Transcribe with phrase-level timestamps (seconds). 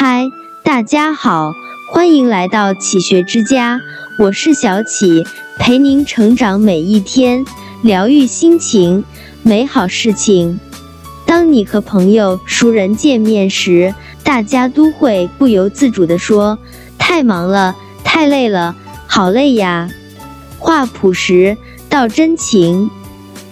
[0.00, 0.30] 嗨，
[0.62, 1.54] 大家好，
[1.90, 3.80] 欢迎来到启学之家，
[4.20, 5.26] 我是小启，
[5.58, 7.44] 陪您成长每一天，
[7.82, 9.02] 疗愈心情，
[9.42, 10.60] 美好事情。
[11.26, 13.92] 当你和朋友、熟人见面时，
[14.22, 16.56] 大家都会不由自主地说
[16.96, 17.74] ：“太忙了，
[18.04, 18.76] 太累了，
[19.08, 19.90] 好累呀。”
[20.60, 21.56] 话朴实，
[21.88, 22.88] 道真情。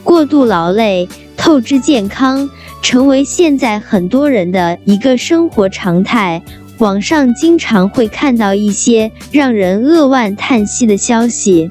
[0.05, 2.49] 过度劳累，透支健康，
[2.83, 6.43] 成为现在很多人的一个生活常态。
[6.79, 11.70] 网上经常会看到一些让人扼腕叹息的消息。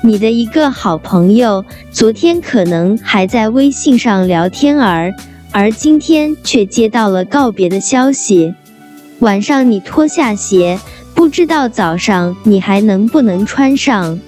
[0.00, 5.14] 你的一个好朋友昨天可能还在微信上聊天儿，
[5.52, 8.52] 而今天却接到了告别的消息。
[9.20, 10.80] 晚上你脱下鞋，
[11.14, 14.18] 不知道早上你还能不能穿上。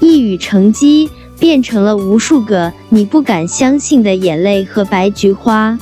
[0.00, 1.08] 一语成机。
[1.38, 5.78] 变成了无数个你不敢相信的眼泪和白菊花。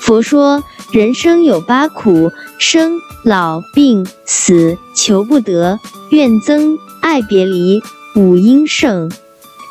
[0.00, 5.78] 佛说，人生有八苦：生、老、病、死、求不得、
[6.10, 7.80] 怨憎、爱别离、
[8.16, 9.10] 五阴盛。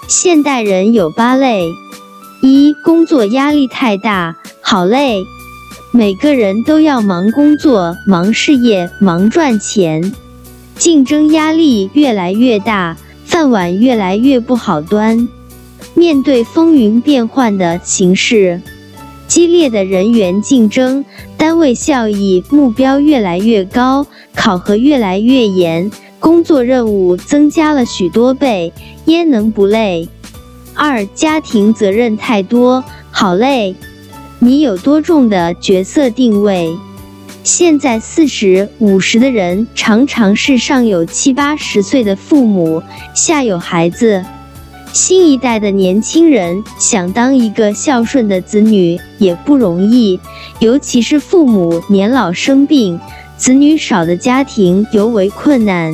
[0.07, 1.67] 现代人有八累：
[2.41, 5.23] 一、工作压力太大，好累。
[5.91, 10.13] 每个人都要忙工作、忙事业、忙赚钱，
[10.75, 12.95] 竞争压力越来越大。
[13.37, 15.27] 饭碗越来越不好端，
[15.93, 18.59] 面对风云变幻的形势，
[19.27, 21.05] 激烈的人员竞争，
[21.37, 28.73] 单位效益目标越来越高，考核越来越严，工作任务增加了许多倍，
[29.05, 30.09] 焉能不累？
[30.73, 33.75] 二、家庭责任太多，好累。
[34.39, 36.75] 你有多重的角色定位？
[37.47, 42.83] 现在四十五十的人，常常是上有七八十岁的父母，
[43.15, 44.25] 下有孩子。
[44.91, 50.19] 新一代的年轻人想当一个孝顺的子女也不容易，
[50.59, 52.99] 尤其是父母年老生病，
[53.37, 55.93] 子女少的家庭尤为困难。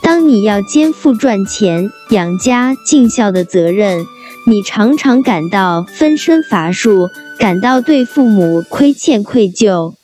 [0.00, 4.06] 当你要肩负赚钱、养家、尽孝的责任，
[4.46, 9.99] 你常常感到分身乏术，感到对父母亏欠愧疚。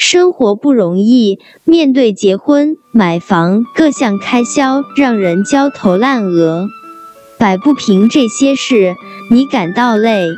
[0.00, 6.70] 生活不容易，面对结婚、买房各项开销，让人焦头烂额，
[7.38, 8.96] 摆不平这些事，
[9.30, 10.30] 你感到累。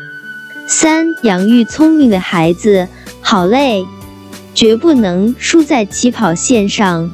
[0.67, 2.89] 三、养育聪明的孩子，
[3.21, 3.87] 好累，
[4.53, 7.09] 绝不能输在起跑线上。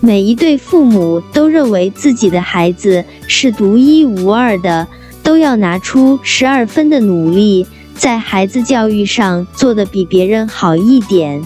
[0.00, 4.86] 每一对父母都认为自己的孩子是独一无二的，
[5.22, 11.42] 都要拿出十二分的努力，在孩子教育上做得比别人好一点。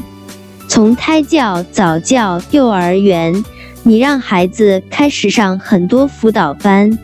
[0.74, 3.44] 从胎教、早教、幼儿园，
[3.82, 6.98] 你让孩子开始上很多辅导班。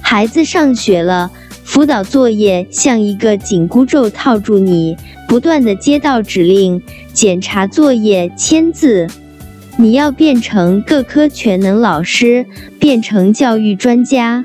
[0.00, 1.28] 孩子上学了，
[1.64, 6.80] 辅导作业像一个紧箍咒套住你，不断的接到指令，
[7.12, 9.08] 检查作业、签字。
[9.76, 12.46] 你要变成各科全能老师，
[12.78, 14.44] 变成教育专家。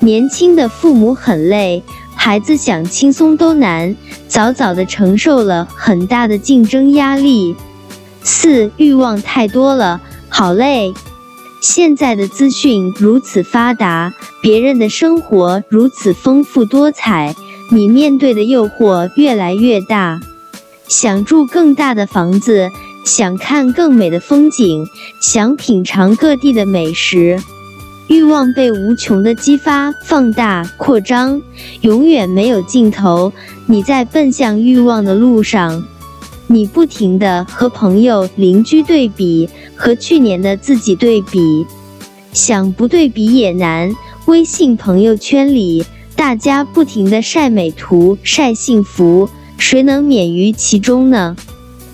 [0.00, 1.80] 年轻的父母很累，
[2.16, 3.94] 孩子想轻松都难，
[4.26, 7.54] 早早的承受了很大的竞争压力。
[8.24, 10.94] 四欲望太多了，好累。
[11.60, 17.36] 现在的资讯如此发达，别人的生活如此丰富多彩，
[17.70, 20.20] 你面对的诱惑越来越大。
[20.88, 22.68] 想住更大的房子，
[23.04, 24.84] 想看更美的风景，
[25.20, 27.40] 想品尝各地的美食，
[28.08, 31.40] 欲望被无穷的激发、放大、扩张，
[31.82, 33.32] 永远没有尽头。
[33.66, 35.84] 你在奔向欲望的路上。
[36.46, 41.66] 你不停的和朋友、邻居对比，和去年的自己对比，
[42.32, 43.92] 想不对比也难。
[44.26, 51.36] 微信朋友圈里，大家不停的晒美图、晒幸福，谁能免于其中呢？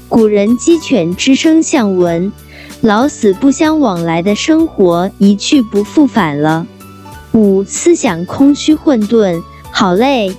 [0.08, 2.32] 古人鸡犬之声相闻，
[2.80, 6.66] 老死不相往来的生活一去不复返了。
[7.32, 10.34] 五思想空虚混沌，好累。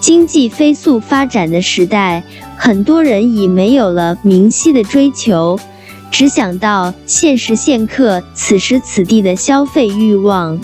[0.00, 2.22] 经济飞速发展的时代。
[2.56, 5.58] 很多人已没有了明晰的追求，
[6.10, 10.60] 只想到现时现刻、此时此地的消费欲望。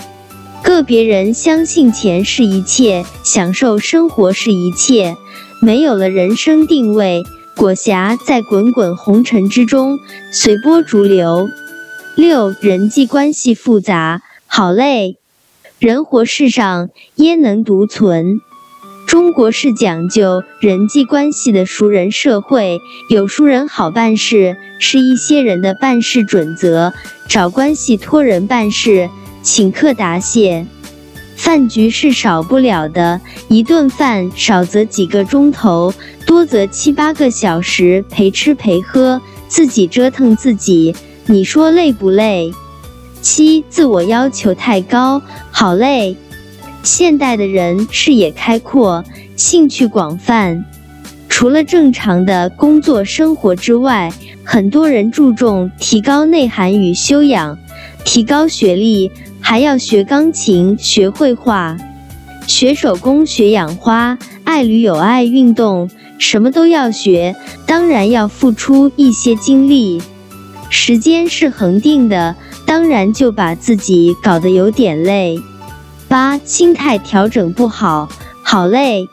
[0.62, 5.16] 个别人相信钱是一切，享受生活是一切，
[5.60, 7.22] 没有了人生定位，
[7.56, 9.98] 裹挟在滚滚红尘之中，
[10.32, 11.48] 随波逐流。
[12.14, 15.18] 六人际关系复杂，好累。
[15.78, 18.40] 人活世上，焉能独存？
[19.12, 22.80] 中国是讲究人际关系的熟人社会，
[23.10, 26.94] 有熟人好办事，是一些人的办事准则。
[27.28, 29.10] 找关系托人办事，
[29.42, 30.64] 请客答谢，
[31.36, 33.20] 饭局是少不了的。
[33.48, 35.92] 一顿饭少则几个钟头，
[36.26, 42.50] 多则七八个小时陪吃陪喝，自己折腾自己，你说累不累？
[43.20, 45.20] 七，自我要求太高，
[45.50, 46.16] 好累。
[46.82, 49.04] 现代的人视野开阔，
[49.36, 50.64] 兴趣广泛，
[51.28, 54.12] 除了正常的工作生活之外，
[54.44, 57.56] 很多人注重提高内涵与修养，
[58.04, 61.76] 提高学历，还要学钢琴、学绘画、
[62.46, 65.88] 学手工、学养花，爱旅游、爱运动，
[66.18, 70.02] 什么都要学，当然要付出一些精力。
[70.68, 72.34] 时间是恒定的。
[72.64, 75.38] 当然就把自己搞得有点累。
[76.12, 78.06] 八，心态调整不好，
[78.42, 79.08] 好累。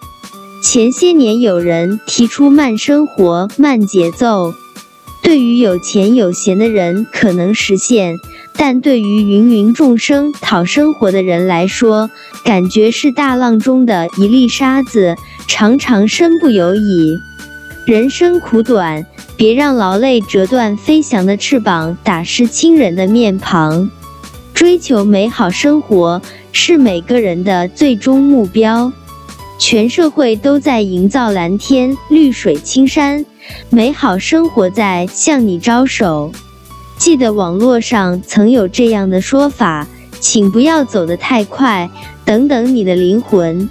[0.61, 4.53] 前些年有人提出慢生活、慢节奏，
[5.23, 8.17] 对于有钱有闲的人可能实现，
[8.57, 12.09] 但对于芸芸众生讨生活的人来说，
[12.43, 15.15] 感觉是大浪中的一粒沙子，
[15.47, 17.17] 常常身不由己。
[17.85, 19.05] 人生苦短。
[19.37, 23.89] 别让劳累折断飞翔的翅膀，打湿亲人的面庞。
[24.53, 28.91] 追求美好生活是每个人的最终目标。
[29.57, 33.25] 全社会都在营造蓝天、绿水青山，
[33.69, 36.31] 美好生活在向你招手。
[36.97, 39.87] 记得网络上曾有这样的说法，
[40.19, 41.89] 请不要走得太快，
[42.23, 43.69] 等等你的灵魂。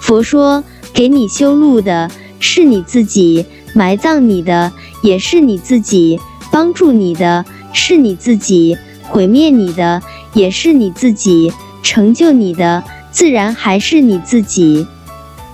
[0.00, 0.62] 佛说，
[0.92, 4.72] 给你修路的是你自己，埋葬你的。
[5.02, 6.18] 也是你自己
[6.50, 7.44] 帮助你的，
[7.74, 10.02] 是你自己毁灭你的，
[10.32, 11.52] 也是你自己
[11.84, 12.82] 成就你的，
[13.12, 14.88] 自然还是你自己。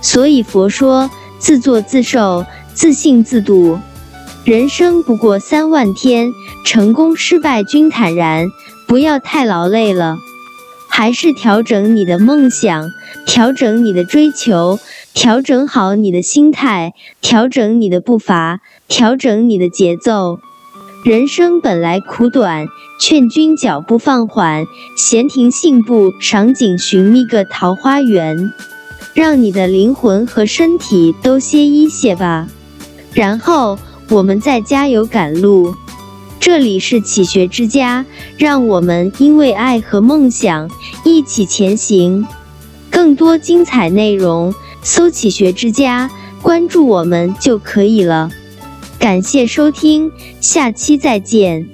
[0.01, 3.77] 所以佛说，自作自受，自信自度。
[4.43, 6.31] 人生不过三万天，
[6.65, 8.47] 成功失败均坦然，
[8.87, 10.17] 不要太劳累了。
[10.89, 12.91] 还是调整你的梦想，
[13.25, 14.79] 调整你的追求。
[15.13, 20.39] 调整好你的心态，调整你的步伐，调整你的节奏。
[21.03, 22.67] 人生本来苦短，
[22.99, 28.53] 劝君脚步放缓，闲庭信步，赏景寻觅个桃花源，
[29.15, 32.47] 让你的灵魂和身体都歇一歇吧。
[33.15, 35.73] 然后我们再加油赶路。
[36.39, 38.05] 这里是启学之家，
[38.37, 40.69] 让我们因为爱和梦想
[41.03, 42.27] 一起前行。
[42.91, 44.53] 更多精彩内容。
[44.83, 46.09] 搜“启学之家”，
[46.41, 48.31] 关注我们就可以了。
[49.01, 51.67] 感谢收听，下期再见。